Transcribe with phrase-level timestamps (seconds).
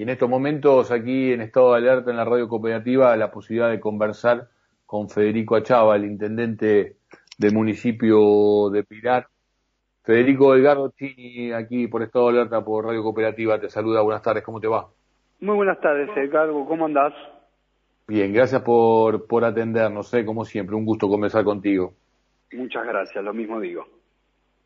[0.00, 3.68] Y en estos momentos aquí en estado de alerta en la radio cooperativa la posibilidad
[3.68, 4.48] de conversar
[4.86, 6.96] con Federico Achava, el intendente
[7.36, 9.26] del municipio de Pilar.
[10.02, 14.42] Federico Delgado Chini, aquí por estado de alerta por radio cooperativa, te saluda, buenas tardes,
[14.42, 14.88] ¿cómo te va?
[15.40, 17.12] Muy buenas tardes, Edgardo, ¿cómo andás?
[18.08, 21.92] Bien, gracias por, por atendernos, sé, como siempre, un gusto conversar contigo.
[22.54, 23.84] Muchas gracias, lo mismo digo.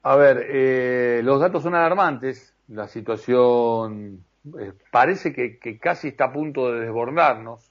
[0.04, 4.22] A ver, eh, los datos son alarmantes, la situación
[4.58, 7.70] eh, parece que, casi está a punto de desbordarnos.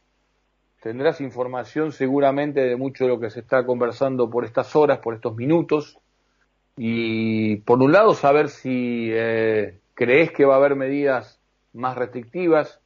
[0.82, 5.14] Tendrás información seguramente de mucho de lo que se está conversando por estas horas, por
[5.14, 5.98] estos minutos.
[6.76, 11.40] Y por un lado, saber si eh, crees que va a haber medidas
[11.74, 12.82] más restrictivas,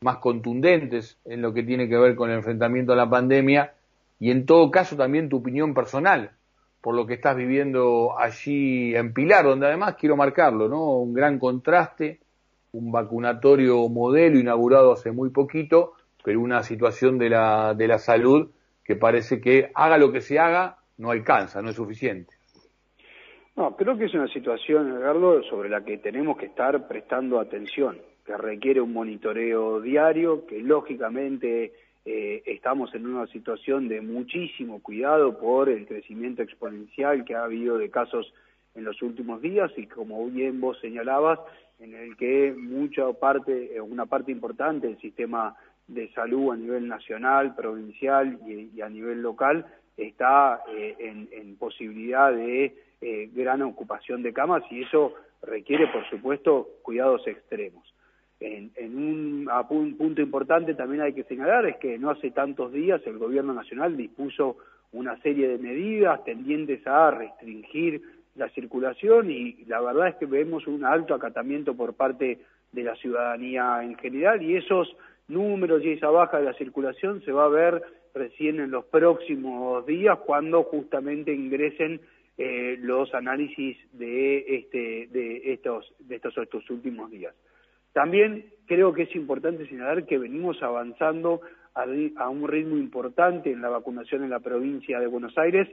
[0.00, 3.74] más contundentes en lo que tiene que ver con el enfrentamiento a la pandemia
[4.18, 6.32] y en todo caso también tu opinión personal
[6.80, 10.98] por lo que estás viviendo allí en Pilar, donde además quiero marcarlo, ¿no?
[10.98, 12.18] Un gran contraste
[12.72, 15.92] un vacunatorio modelo inaugurado hace muy poquito,
[16.24, 18.50] pero una situación de la, de la salud
[18.84, 22.34] que parece que haga lo que se haga, no alcanza, no es suficiente.
[23.54, 27.98] No, creo que es una situación, Edgardo, sobre la que tenemos que estar prestando atención,
[28.24, 31.72] que requiere un monitoreo diario, que lógicamente
[32.06, 37.76] eh, estamos en una situación de muchísimo cuidado por el crecimiento exponencial que ha habido
[37.76, 38.32] de casos
[38.74, 41.38] en los últimos días y como bien vos señalabas,
[41.82, 45.56] en el que mucha parte, eh, una parte importante del sistema
[45.88, 49.66] de salud a nivel nacional, provincial y, a nivel local
[49.96, 56.68] está eh, en, posibilidad de eh, gran ocupación de camas y eso requiere, por supuesto,
[56.82, 57.92] cuidados extremos.
[58.40, 63.00] En, un, un, punto importante también hay que señalar es que no hace tantos días
[63.06, 64.56] el Gobierno Nacional dispuso
[64.90, 68.02] una serie de medidas tendientes a restringir
[68.34, 72.38] la circulación y la verdad es que vemos un alto acatamiento por parte
[72.72, 74.96] de la ciudadanía en general y esos
[75.28, 77.82] números y esa baja de la circulación se va a ver
[78.14, 82.00] recién en los próximos días cuando justamente ingresen
[82.38, 87.34] eh, los análisis de este de estos de estos, estos últimos días.
[87.92, 91.42] También creo que es importante señalar que venimos avanzando
[91.74, 95.68] a un ritmo importante en la vacunación en la provincia de Buenos Aires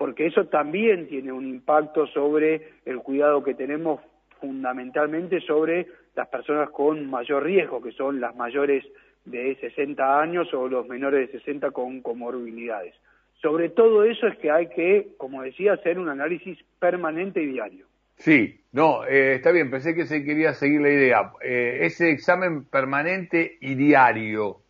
[0.00, 4.00] porque eso también tiene un impacto sobre el cuidado que tenemos
[4.40, 8.82] fundamentalmente sobre las personas con mayor riesgo, que son las mayores
[9.26, 12.94] de 60 años o los menores de 60 con comorbilidades.
[13.42, 17.84] Sobre todo eso es que hay que, como decía, hacer un análisis permanente y diario.
[18.16, 21.32] Sí, no, eh, está bien, pensé que se quería seguir la idea.
[21.42, 24.62] Eh, ese examen permanente y diario,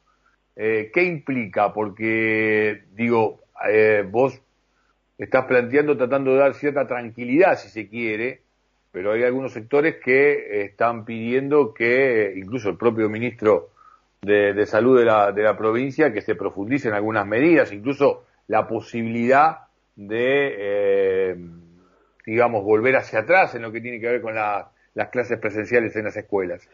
[0.56, 1.72] eh, ¿qué implica?
[1.72, 3.38] Porque, digo,
[4.10, 4.42] vos
[5.25, 8.41] estás planteando, tratando de dar cierta tranquilidad, si se quiere,
[8.91, 13.70] pero hay algunos sectores que están pidiendo que, incluso el propio ministro
[14.22, 19.58] de, Salud de la, de la provincia, que se profundicen algunas medidas, incluso la posibilidad
[19.94, 21.37] de, eh,
[22.26, 26.04] digamos, volver hacia atrás en lo que tiene que ver con las clases presenciales en
[26.04, 26.69] las escuelas.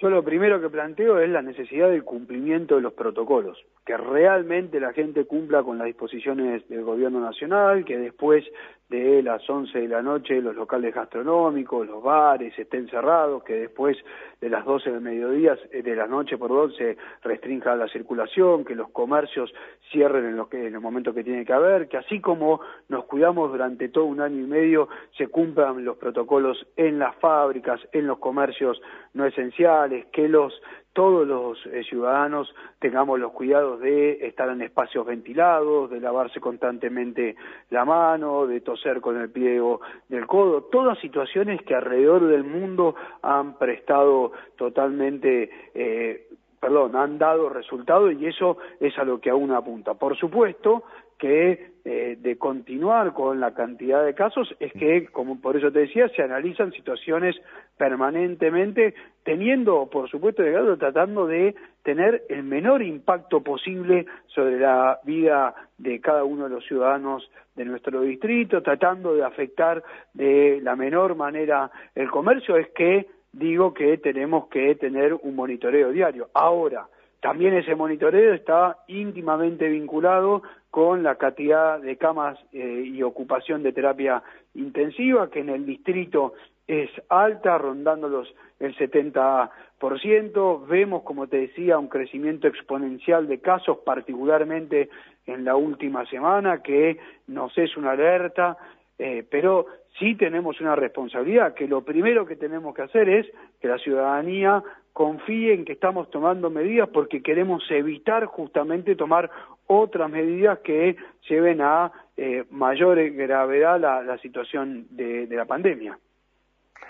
[0.00, 4.78] Yo lo primero que planteo es la necesidad del cumplimiento de los protocolos, que realmente
[4.78, 8.44] la gente cumpla con las disposiciones del gobierno nacional, que después
[8.88, 13.98] de las 11 de la noche los locales gastronómicos, los bares estén cerrados, que después
[14.40, 18.74] de las 12 del mediodía, eh, de la noche, por se restrinja la circulación, que
[18.74, 19.52] los comercios
[19.90, 23.04] cierren en, lo que, en el momento que tiene que haber, que así como nos
[23.04, 28.06] cuidamos durante todo un año y medio, se cumplan los protocolos en las fábricas, en
[28.06, 28.80] los comercios
[29.12, 30.52] no esenciales, que los
[30.98, 37.36] todos los eh, ciudadanos tengamos los cuidados de estar en espacios ventilados, de lavarse constantemente
[37.70, 42.96] la mano, de toser con el pliego del codo, todas situaciones que alrededor del mundo
[43.22, 46.26] han prestado totalmente eh,
[46.58, 49.94] perdón, han dado resultado y eso es a lo que aún apunta.
[49.94, 50.82] Por supuesto
[51.18, 55.80] que eh, de continuar con la cantidad de casos es que, como por eso te
[55.80, 57.36] decía, se analizan situaciones
[57.76, 65.54] permanentemente, teniendo, por supuesto, llegado, tratando de tener el menor impacto posible sobre la vida
[65.78, 69.82] de cada uno de los ciudadanos de nuestro distrito, tratando de afectar
[70.14, 75.90] de la menor manera el comercio, es que digo que tenemos que tener un monitoreo
[75.90, 76.28] diario.
[76.34, 76.86] Ahora,
[77.20, 83.72] también ese monitoreo está íntimamente vinculado con la cantidad de camas eh, y ocupación de
[83.72, 84.22] terapia
[84.54, 86.34] intensiva, que en el distrito
[86.66, 90.66] es alta, rondando los el 70%.
[90.66, 94.90] Vemos, como te decía, un crecimiento exponencial de casos, particularmente
[95.26, 98.56] en la última semana, que nos es una alerta,
[98.98, 99.66] eh, pero
[99.98, 103.26] sí tenemos una responsabilidad, que lo primero que tenemos que hacer es
[103.60, 104.62] que la ciudadanía
[104.92, 109.30] confíe en que estamos tomando medidas porque queremos evitar justamente tomar
[109.68, 110.96] otras medidas que
[111.28, 115.98] lleven a eh, mayor gravedad la, situación de, la pandemia.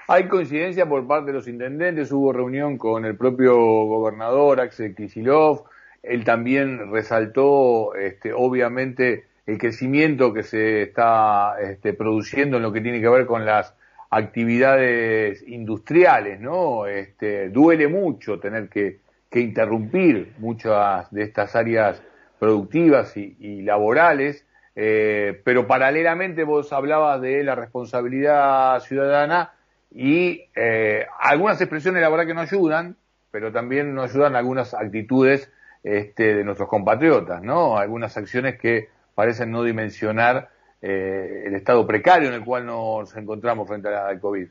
[0.08, 5.60] Hay coincidencia por parte de los intendentes, hubo reunión con el propio gobernador Axel Kicillof,
[6.02, 12.80] él también resaltó, este, obviamente, el crecimiento que se está este, produciendo en lo que
[12.80, 13.74] tiene que ver con las
[14.10, 16.86] actividades industriales, ¿no?
[16.86, 19.00] Este, duele mucho tener que,
[19.34, 22.02] interrumpir muchas de estas áreas
[22.38, 24.46] productivas y, laborales,
[24.76, 29.52] eh, pero paralelamente vos hablabas de la responsabilidad ciudadana
[29.90, 32.96] y eh, algunas expresiones la verdad que no ayudan,
[33.30, 35.50] pero también no ayudan algunas actitudes
[35.82, 37.78] este, de nuestros compatriotas, ¿no?
[37.78, 40.50] Algunas acciones que parecen no dimensionar
[40.80, 44.48] eh, el estado precario en el cual nos encontramos frente al COVID.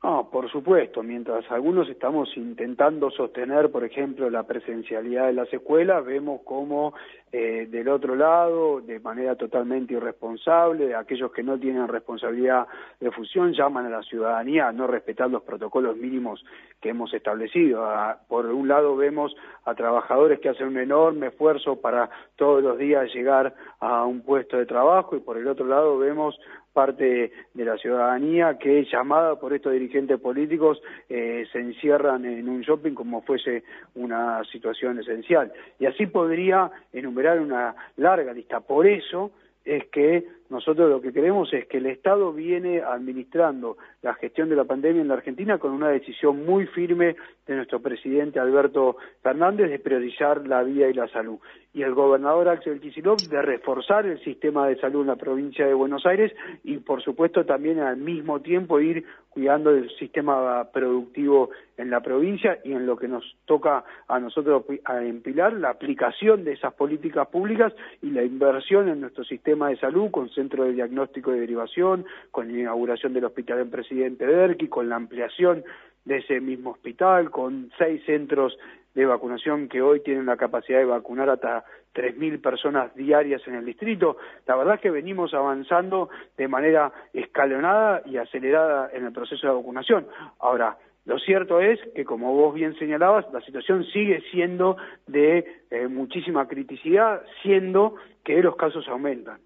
[0.00, 6.04] No, por supuesto, mientras algunos estamos intentando sostener, por ejemplo, la presencialidad de las escuelas,
[6.04, 6.94] vemos cómo
[7.32, 12.68] eh, del otro lado, de manera totalmente irresponsable, aquellos que no tienen responsabilidad
[13.00, 16.44] de fusión llaman a la ciudadanía a no respetar los protocolos mínimos
[16.80, 17.84] que hemos establecido.
[18.28, 19.34] por un lado vemos
[19.64, 24.58] a trabajadores que hacen un enorme esfuerzo para todos los días llegar a un puesto
[24.58, 26.38] de trabajo y por el otro lado vemos
[26.72, 32.60] parte de la ciudadanía que llamada por estos dirigentes políticos eh, se encierran en un
[32.60, 35.52] shopping como fuese una situación esencial.
[35.78, 38.60] Y así podría enumerar una larga lista.
[38.60, 39.32] Por eso
[39.64, 44.56] es que nosotros lo que queremos es que el Estado viene administrando la gestión de
[44.56, 47.16] la pandemia en la Argentina con una decisión muy firme
[47.46, 51.38] de nuestro presidente Alberto Fernández de priorizar la vida y la salud.
[51.74, 55.74] Y el gobernador Axel Kicillof de reforzar el sistema de salud en la provincia de
[55.74, 56.32] Buenos Aires
[56.64, 62.58] y, por supuesto, también al mismo tiempo ir cuidando del sistema productivo en la provincia
[62.64, 67.28] y en lo que nos toca a nosotros a empilar la aplicación de esas políticas
[67.28, 67.72] públicas
[68.02, 72.58] y la inversión en nuestro sistema de salud centro de diagnóstico y derivación, con la
[72.60, 75.64] inauguración del hospital en Presidente Derqui, con la ampliación
[76.04, 78.56] de ese mismo hospital, con seis centros
[78.94, 81.64] de vacunación que hoy tienen la capacidad de vacunar hasta
[81.94, 84.16] 3.000 personas diarias en el distrito.
[84.46, 89.54] La verdad es que venimos avanzando de manera escalonada y acelerada en el proceso de
[89.54, 90.06] vacunación.
[90.38, 94.76] Ahora, lo cierto es que, como vos bien señalabas, la situación sigue siendo
[95.06, 99.38] de eh, muchísima criticidad, siendo que los casos aumentan.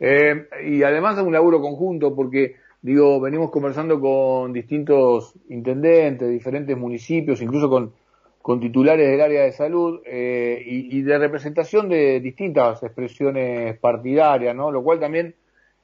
[0.00, 6.76] Eh, y además es un laburo conjunto porque, digo, venimos conversando con distintos intendentes, diferentes
[6.76, 7.92] municipios, incluso con,
[8.40, 14.70] con titulares del área de salud eh, y, de representación de distintas expresiones partidarias, ¿no?
[14.70, 15.34] Lo cual también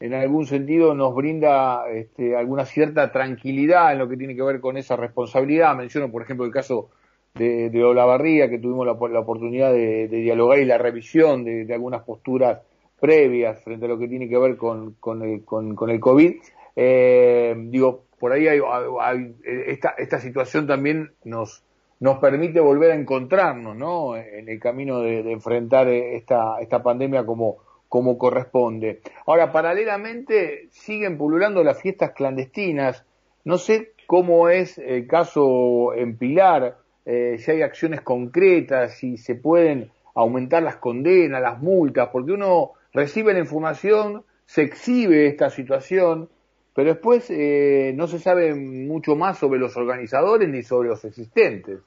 [0.01, 4.61] en algún sentido nos brinda este, alguna cierta tranquilidad en lo que tiene que ver
[4.61, 5.75] con esa responsabilidad.
[5.77, 6.91] Menciono, por ejemplo, el caso
[7.35, 12.61] de, de Olavarría, que tuvimos la, oportunidad de, dialogar y la revisión de algunas posturas
[13.05, 16.37] previas frente a lo que tiene que ver con, con, el, con, el COVID.
[16.75, 18.63] Eh, digo, por ahí hay,
[19.67, 21.63] esta, esta situación también nos,
[22.01, 24.17] nos permite volver a encontrarnos ¿no?
[24.17, 27.59] en el camino de, enfrentar esta, esta pandemia como,
[27.91, 29.03] como corresponde.
[29.27, 33.05] Ahora, paralelamente siguen pululando las fiestas clandestinas.
[33.45, 39.35] No sé cómo es el caso en Pilar, eh, si hay acciones concretas, si se
[39.35, 46.29] pueden aumentar las condenas, las multas, porque uno recibe la información, se exhibe esta situación,
[46.75, 51.81] pero después eh, no se sabe mucho más sobre los organizadores ni sobre los existentes.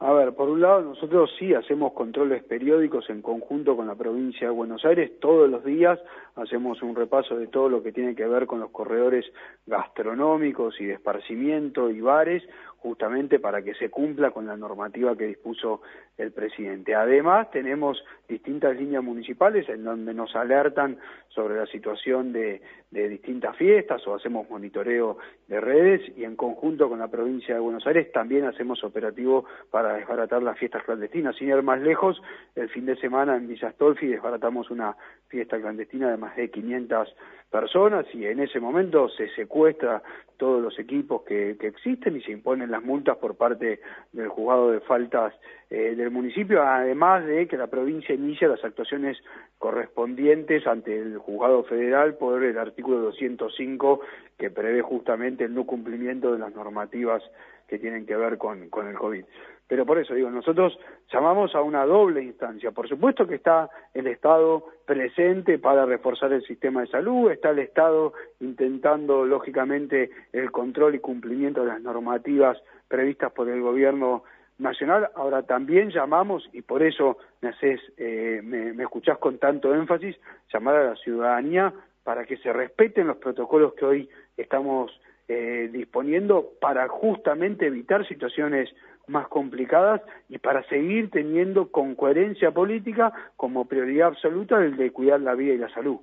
[0.00, 4.48] A ver, por un lado nosotros sí hacemos controles periódicos en conjunto con la provincia
[4.48, 5.98] de Buenos Aires, todos los días
[6.34, 9.24] hacemos un repaso de todo lo que tiene que ver con los corredores
[9.66, 12.42] gastronómicos y de esparcimiento y bares,
[12.84, 15.80] justamente para que se cumpla con la normativa que dispuso
[16.18, 16.94] el presidente.
[16.94, 20.98] Además, tenemos distintas líneas municipales en donde nos alertan
[21.28, 22.60] sobre la situación de,
[22.90, 25.16] distintas fiestas o hacemos monitoreo
[25.48, 29.94] de redes y en conjunto con la provincia de Buenos Aires también hacemos operativo para
[29.94, 31.34] desbaratar las fiestas clandestinas.
[31.36, 32.22] Sin ir más lejos,
[32.54, 34.94] el fin de semana en Villa Stolfi desbaratamos una
[35.28, 37.16] fiesta clandestina de más de 500
[37.54, 40.02] personas y en ese momento se secuestra
[40.38, 43.78] todos los equipos que, existen y se imponen las multas por parte
[44.12, 45.32] del juzgado de faltas
[45.70, 49.18] eh, del municipio, además de que la provincia inicia las actuaciones
[49.58, 54.00] correspondientes ante el juzgado federal por el artículo 205
[54.36, 57.22] que prevé justamente el no cumplimiento de las normativas
[57.68, 59.24] que tienen que ver con, con el COVID.
[59.66, 60.78] Pero por eso digo, nosotros
[61.10, 62.70] llamamos a una doble instancia.
[62.70, 67.60] Por supuesto que está el Estado presente para reforzar el sistema de salud, está el
[67.60, 74.24] Estado intentando, lógicamente, el control y cumplimiento de las normativas previstas por el gobierno
[74.58, 75.08] nacional.
[75.14, 80.16] Ahora también llamamos, y por eso me, haces, eh, me, me escuchás con tanto énfasis,
[80.52, 84.92] llamar a la ciudadanía para que se respeten los protocolos que hoy estamos
[85.28, 88.68] eh, disponiendo para justamente evitar situaciones
[89.06, 95.20] más complicadas y para seguir teniendo con coherencia política como prioridad absoluta el de cuidar
[95.20, 95.98] la vida y la salud.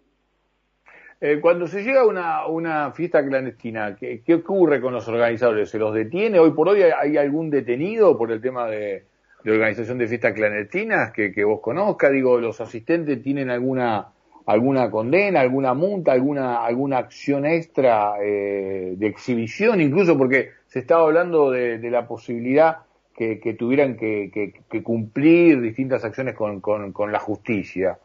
[1.20, 5.70] Eh, cuando se llega a una, una fiesta clandestina, ¿qué, ¿qué, ocurre con los organizadores?
[5.70, 6.40] ¿Se los detiene?
[6.40, 9.04] ¿Hoy por hoy hay algún detenido por el tema de,
[9.44, 12.12] de organización de fiestas clandestinas que, que vos conozcas?
[12.12, 14.08] Digo, ¿los asistentes tienen alguna
[14.46, 21.04] alguna condena, alguna multa, alguna, alguna acción extra eh, de exhibición, incluso porque se estaba
[21.04, 22.78] hablando de, de la posibilidad
[23.16, 24.32] que, que tuvieran que,
[24.70, 28.00] que, cumplir distintas acciones con, con, con la justicia.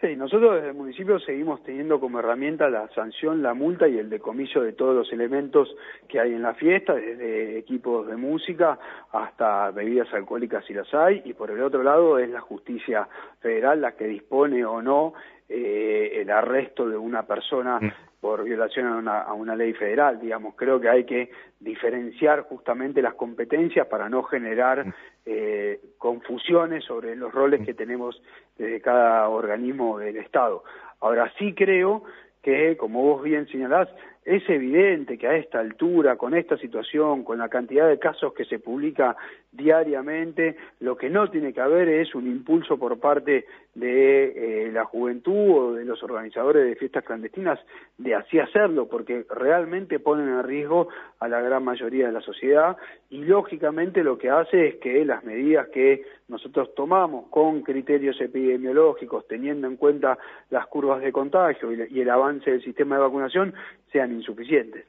[0.00, 4.08] Sí, nosotros desde el municipio seguimos teniendo como herramienta la sanción, la multa y el
[4.08, 5.74] decomiso de todos los elementos
[6.06, 8.78] que hay en la fiesta, desde equipos de música
[9.10, 13.08] hasta bebidas alcohólicas si las hay, y por el otro lado es la justicia
[13.40, 15.14] federal la que dispone o no
[15.48, 17.92] eh, el arresto de una persona mm.
[18.20, 20.54] Por violación a una, a una ley federal, digamos.
[20.56, 24.92] Creo que hay que diferenciar justamente las competencias para no generar mm.
[25.26, 27.64] eh, confusiones sobre los roles mm.
[27.64, 28.20] que tenemos
[28.56, 30.64] desde cada organismo del Estado.
[31.00, 32.02] Ahora sí creo
[32.42, 33.88] que, como vos bien señalás,
[34.24, 38.44] es evidente que a esta altura, con esta situación, con la cantidad de casos que
[38.44, 39.16] se publica
[39.50, 44.84] diariamente, lo que no tiene que haber es un impulso por parte de eh, la
[44.84, 47.58] juventud o de los organizadores de fiestas clandestinas
[47.96, 50.88] de así hacerlo, porque realmente ponen en riesgo
[51.20, 52.76] a la gran mayoría de la sociedad.
[53.10, 59.26] Y lógicamente lo que hace es que las medidas que nosotros tomamos con criterios epidemiológicos,
[59.26, 60.18] teniendo en cuenta
[60.50, 63.54] las curvas de contagio y el avance del sistema de vacunación,
[63.92, 64.84] sean insuficientes.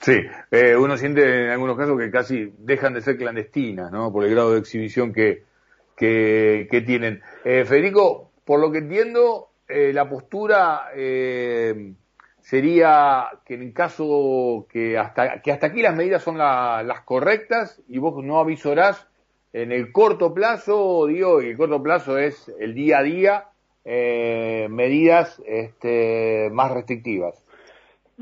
[0.00, 0.18] Sí,
[0.50, 4.12] eh, uno siente en algunos casos que casi dejan de ser clandestinas, ¿no?
[4.12, 5.44] Por el grado de exhibición que,
[5.96, 7.22] que, tienen.
[7.44, 11.92] Eh, Federico, por lo que entiendo, eh, la postura eh,
[12.40, 17.80] sería que en caso que hasta, que hasta aquí las medidas son la, las correctas
[17.88, 19.06] y vos no avisorás
[19.52, 23.48] en el corto plazo, digo, y el corto plazo es el día a día,
[23.84, 27.41] medidas este, más restrictivas.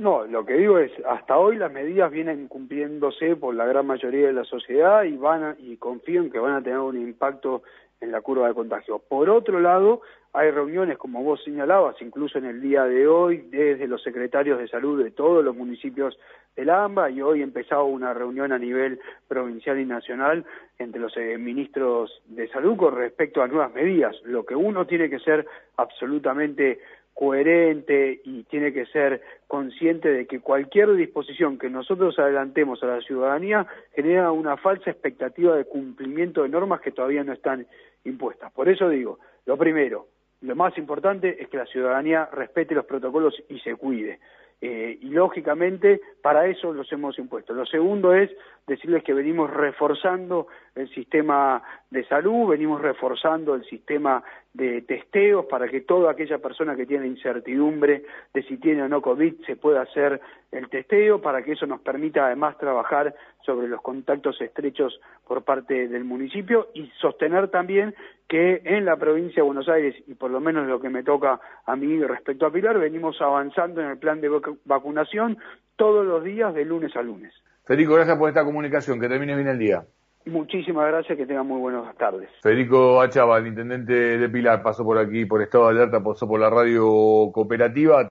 [0.01, 4.29] No, lo que digo es, hasta hoy las medidas vienen cumpliéndose por la gran mayoría
[4.29, 7.65] de la sociedad y van a, y confío en que van a tener un impacto
[8.01, 8.99] en la curva de contagio.
[8.99, 10.01] Por otro lado,
[10.33, 14.69] hay reuniones, como vos señalabas, incluso en el día de hoy, desde los secretarios de
[14.69, 16.19] salud de todos los municipios
[16.57, 20.47] del AMBA, y hoy empezado una reunión a nivel provincial y nacional
[20.79, 24.17] entre los eh, ministros de salud con respecto a nuevas medidas.
[24.25, 26.81] Lo que uno tiene que ser absolutamente
[27.15, 33.01] coherente y tiene que ser consciente de que cualquier disposición que nosotros adelantemos a la
[33.01, 37.67] ciudadanía genera una falsa expectativa de cumplimiento de normas que todavía no están
[38.05, 38.53] impuestas.
[38.53, 40.07] Por eso digo, lo primero,
[40.41, 44.19] lo más importante es que la ciudadanía respete los protocolos y se cuide.
[44.63, 47.55] Eh, y lógicamente para eso los hemos impuesto.
[47.55, 48.31] Lo segundo es
[48.67, 55.69] decirles que venimos reforzando el sistema de salud, venimos reforzando el sistema de testeos para
[55.69, 58.03] que toda aquella persona que tiene incertidumbre
[58.35, 61.81] de si tiene o no COVID se pueda hacer el testeo, para que eso nos
[61.81, 63.15] permita además trabajar
[63.47, 67.95] sobre los contactos estrechos por parte del municipio y sostener también
[68.29, 71.41] que en la provincia de Buenos Aires, y por lo menos lo que me toca
[71.65, 74.31] a mí respecto a Pilar, venimos avanzando en el plan de
[74.65, 75.39] vacunación
[75.77, 77.33] todos los días de lunes a lunes.
[77.65, 79.85] Federico, gracias por esta comunicación, que termine bien el día.
[80.27, 82.29] Muchísimas gracias, que tengan muy buenas tardes.
[82.43, 86.39] Federico Achava, el intendente de Pilar, pasó por aquí por estado de alerta, pasó por
[86.39, 88.07] la radio cooperativa.